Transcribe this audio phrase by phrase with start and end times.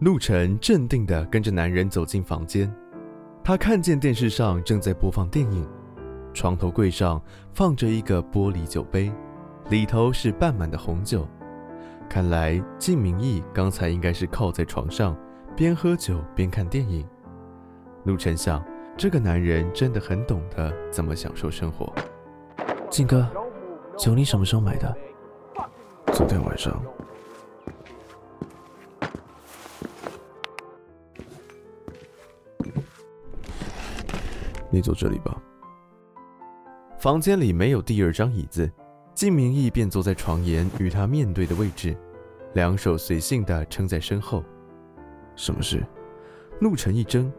[0.00, 2.74] 陆晨镇定地跟着男人走进房间，
[3.44, 5.68] 他看见电视上正在播放电影，
[6.32, 7.20] 床头柜上
[7.52, 9.12] 放着一个玻璃酒杯，
[9.68, 11.28] 里头是半满的红酒。
[12.08, 15.14] 看来靳明义刚才应该是靠在床上，
[15.54, 17.06] 边喝酒边看电影。
[18.04, 18.64] 陆晨想，
[18.96, 21.92] 这个男人真的很懂得怎么享受生活。
[22.88, 23.28] 靳哥，
[23.98, 24.96] 酒你什么时候买的？
[26.14, 26.82] 昨天晚上。
[34.70, 35.36] 你坐这里吧。
[36.98, 38.70] 房间里没有第二张椅子，
[39.14, 41.96] 靳明义便坐在床沿与他面对的位置，
[42.54, 44.44] 两手随性地撑在身后。
[45.34, 45.84] 什么事？
[46.60, 47.32] 陆晨一怔，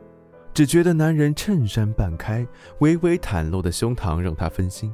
[0.54, 2.46] 只觉得男人衬衫半开、
[2.80, 4.92] 微微袒露的胸膛让他分心，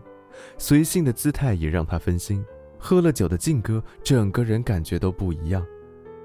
[0.58, 2.46] 随性的姿态也让他分心。
[2.78, 5.66] 喝了酒的靖哥，整个人感觉都不一样，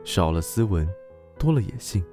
[0.05, 0.89] 少了斯文，
[1.39, 2.05] 多了野性。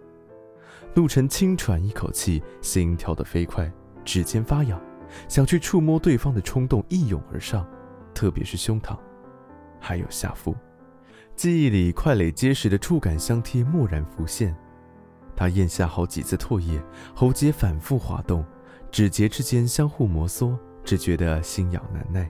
[0.93, 3.69] 陆晨轻喘一口气，心跳得飞快。
[4.09, 4.81] 指尖发痒，
[5.27, 7.63] 想去触摸对方的冲动一涌而上，
[8.11, 8.97] 特别是胸膛，
[9.79, 10.55] 还有下腹，
[11.35, 14.55] 记忆里块垒结实的触感相贴蓦然浮现。
[15.35, 16.81] 他咽下好几次唾液，
[17.13, 18.43] 喉结反复滑动，
[18.89, 22.27] 指节之间相互摩挲，只觉得心痒难耐。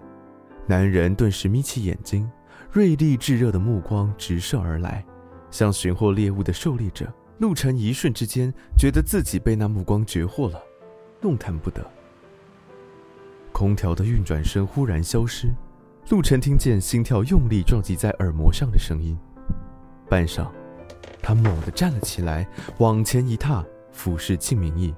[0.67, 2.29] 男人顿时眯起眼睛，
[2.69, 5.05] 锐利炙热的目光直射而来，
[5.49, 7.09] 像寻获猎物的狩猎者。
[7.37, 10.61] 陆晨一瞬之间觉得自己被那目光绝获了。
[11.21, 11.85] 动弹不得。
[13.51, 15.51] 空调的运转声忽然消失，
[16.09, 19.17] 陆晨听见心跳用力撞击在耳膜上的声音。
[20.07, 20.47] 半晌，
[21.21, 24.95] 他猛地站了起来，往前一踏，俯视靳明义。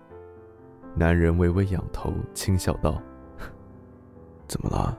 [0.95, 3.02] 男人微微仰头，轻笑道
[4.47, 4.97] ：“怎么了？”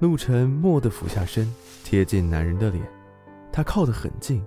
[0.00, 1.52] 陆晨蓦地俯下身，
[1.84, 2.84] 贴近男人的脸，
[3.52, 4.44] 他靠得很近，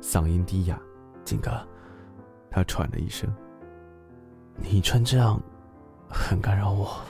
[0.00, 0.80] 嗓音低哑
[1.24, 1.50] ：“景哥。”
[2.50, 3.32] 他喘了一声。
[4.62, 5.40] 你穿这样，
[6.08, 7.00] 很干扰我。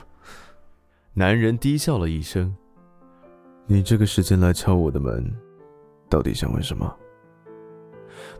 [1.13, 2.55] 男人低笑了一声
[3.67, 5.31] ：“你这个时间来敲我的门，
[6.09, 6.95] 到底想问什么？”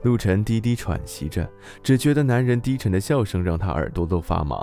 [0.03, 1.47] 陆晨低低喘息着，
[1.83, 4.57] 只觉得男人低沉的笑声让他耳朵都发麻。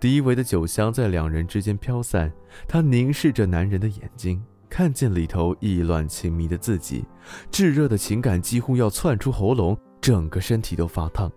[0.00, 2.32] 低微的酒香在两人之间飘散，
[2.66, 7.04] 他凝视着男人的眼睛，看见里头意乱情迷的自己，
[7.50, 11.30] 炙热的情感几乎要窜出喉咙，整个身体都发烫。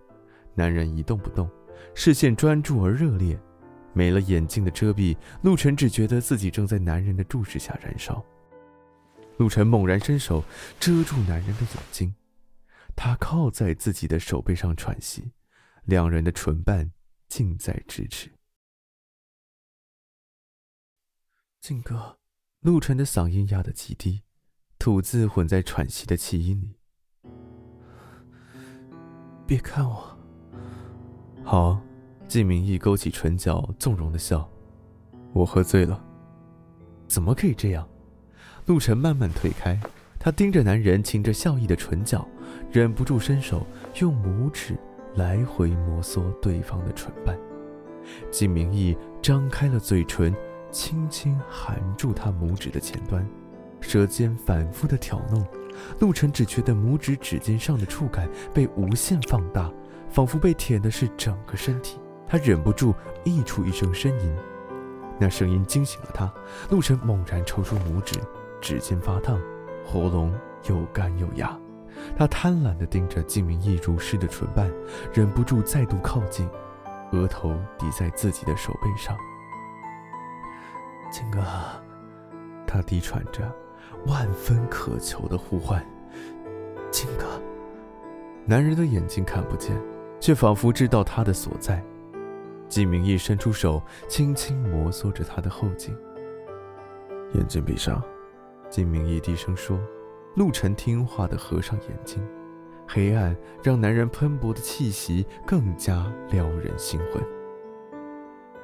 [0.54, 1.48] 男人一动不动。
[1.94, 3.38] 视线专注而热烈，
[3.92, 8.24] 没了眼镜的遮蔽，陆晨只觉得自己正在男人的注视下燃烧。
[9.38, 10.44] 陆晨猛然伸手
[10.78, 12.14] 遮住男人的眼睛，
[12.94, 15.32] 他靠在自己的手背上喘息，
[15.84, 16.92] 两人的唇瓣
[17.28, 18.30] 近在咫尺。
[21.60, 22.18] 靖哥，
[22.60, 24.22] 陆晨的嗓音压得极低，
[24.78, 26.78] 吐字混在喘息的气音里。
[29.46, 30.21] 别看我。
[31.44, 31.78] 好，
[32.28, 34.48] 季明义勾起唇角，纵容的笑。
[35.32, 36.02] 我喝醉了，
[37.08, 37.86] 怎么可以这样？
[38.66, 39.78] 陆晨慢慢退开，
[40.20, 42.26] 他盯着男人噙着笑意的唇角，
[42.70, 43.66] 忍不住伸手
[44.00, 44.78] 用拇指
[45.16, 47.36] 来回摩挲对方的唇瓣。
[48.30, 50.34] 季明义张开了嘴唇，
[50.70, 53.26] 轻轻含住他拇指的前端，
[53.80, 55.44] 舌尖反复的挑弄。
[55.98, 59.70] 陆晨只觉得拇指指尖上的触感被无限放大。
[60.12, 64.36] 仿佛被舔的是整个身体，他忍不住溢出一声呻吟，
[65.18, 66.30] 那声音惊醒了他。
[66.68, 68.20] 陆晨猛然抽出拇指，
[68.60, 69.40] 指尖发烫，
[69.86, 71.58] 喉咙又干又哑。
[72.14, 74.70] 他贪婪地盯着靳明义如湿的唇瓣，
[75.14, 76.46] 忍不住再度靠近，
[77.12, 79.16] 额头抵在自己的手背上。
[81.10, 81.42] 金哥，
[82.66, 83.50] 他低喘着，
[84.06, 85.82] 万分渴求的呼唤
[86.90, 87.40] ：“金哥。”
[88.44, 89.74] 男人的眼睛看不见。
[90.22, 91.84] 却仿佛知道他的所在，
[92.68, 95.92] 季明义伸出手，轻轻摩挲着他的后颈。
[97.34, 98.00] 眼睛闭上，
[98.70, 99.76] 季明义低声说。
[100.36, 102.24] 陆晨听话的合上眼睛，
[102.86, 107.22] 黑暗让男人喷薄的气息更加撩人心魂。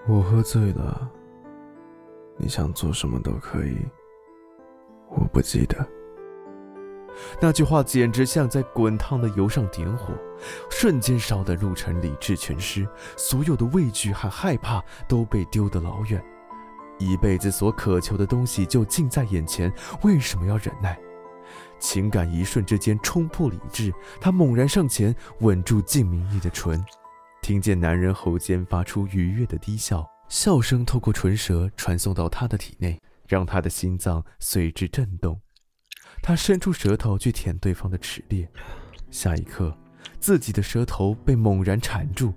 [0.06, 1.10] 我喝醉了，
[2.36, 3.76] 你想做什么都可以，
[5.10, 5.86] 我不记得。
[7.40, 10.14] 那句话简直像在滚烫的油上点火，
[10.70, 16.24] 瞬间烧得陆晨理智全失，所有的畏惧和害怕都被丢得老远。
[16.98, 19.72] 一辈子所渴求的东西就近在眼前，
[20.02, 20.98] 为什么要忍耐？
[21.78, 26.84] 情感一瞬之间冲破理智，他猛然上前吻住靳明义的唇，
[27.40, 35.40] 听见男人喉间发出愉悦的低笑，笑声透过唇舌传送到他的体内，让他的心脏随之震动。
[36.22, 38.48] 他伸出舌头去舔对方的齿裂，
[39.10, 39.76] 下一刻，
[40.20, 42.34] 自己的舌头被猛然缠住，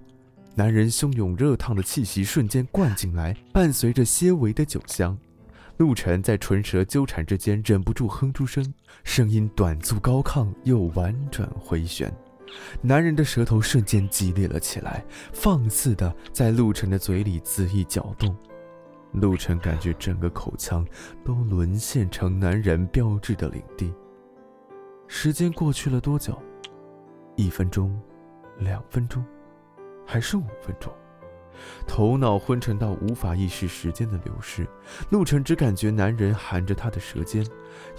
[0.55, 5.17] 男人汹涌热烫的气息瞬间灌进来，伴随着些微的酒香。
[5.77, 8.73] 陆晨在唇舌纠缠之间忍不住哼出声，
[9.03, 12.13] 声音短促高亢又婉转回旋。
[12.81, 18.35] 男人的舌头瞬间激烈了起来，放肆的在陆晨的嘴里恣意搅动。
[19.11, 20.85] 陆晨感觉整个口腔
[21.23, 23.93] 都沦陷成男人标志的领地。
[25.07, 26.41] 时间过去了多久？
[27.35, 27.99] 一分钟，
[28.57, 29.23] 两分钟，
[30.05, 30.91] 还是五分钟？
[31.85, 34.65] 头脑昏沉到无法意识时间的流逝。
[35.09, 37.45] 陆晨只感觉男人含着他的舌尖，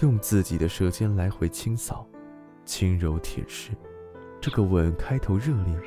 [0.01, 2.07] 用自己的舌尖来回清扫，
[2.65, 3.73] 轻柔舔舐。
[4.41, 5.79] 这个吻开头热烈，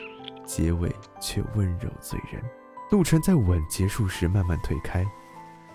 [0.46, 2.42] 结尾却温柔醉人。
[2.90, 5.06] 陆晨在吻结束时慢慢退开，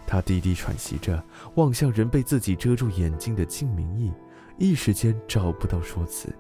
[0.07, 1.23] 他低低喘息着，
[1.57, 4.13] 望向仍被自己遮住眼睛的金明义，
[4.59, 6.33] 一时间找不到说辞。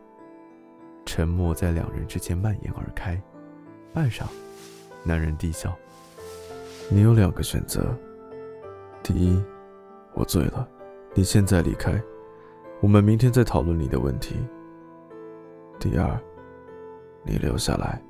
[1.04, 3.20] 沉默在两人之间蔓延而开。
[3.92, 4.24] 半晌，
[5.02, 5.76] 男人低笑
[6.90, 7.96] ：“你有两个选择。
[9.02, 9.42] 第一，
[10.14, 10.68] 我醉了，
[11.14, 12.00] 你现在离开，
[12.80, 14.36] 我们明天再讨论你的问题。
[15.78, 16.18] 第二。”
[17.22, 18.02] 你留下来，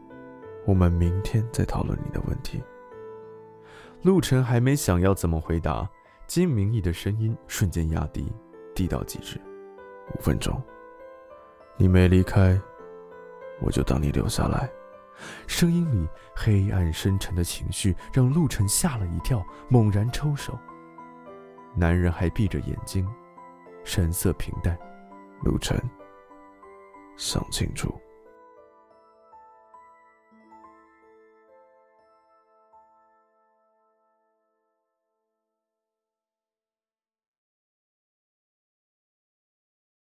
[0.71, 2.63] 我们明天再讨论你的问题。
[4.03, 5.91] 陆晨还没想要怎么回答，
[6.29, 8.33] 金明义的声音瞬间压低，
[8.73, 9.37] 低到极致。
[10.15, 10.63] 五分钟，
[11.77, 12.57] 你没离开，
[13.61, 14.71] 我就当你留下来。
[15.49, 20.57] 声音里黑暗深沉的情绪让陆晨吓了一跳，猛然抽手。
[21.75, 23.05] 男人还闭着眼睛，
[23.83, 24.79] 神色平淡。
[25.43, 25.77] 陆晨，
[27.17, 27.93] 想清楚。